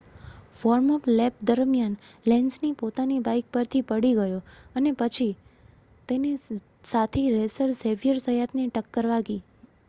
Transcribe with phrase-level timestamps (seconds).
[0.59, 1.97] warm-up lap દરમિયાન
[2.25, 4.39] Lenz પોતાની bike પરથી પડી ગયો
[4.75, 5.29] અને પછી
[6.09, 6.31] તેને
[6.87, 9.41] સાથી રેસર ઝેવિયર ઝયાતની ટક્કર વાગી